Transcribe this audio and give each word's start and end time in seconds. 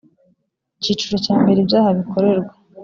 icyiciro 0.77 1.15
cya 1.25 1.35
mbere 1.41 1.57
ibyaha 1.61 1.89
bikorerwa 1.99 2.53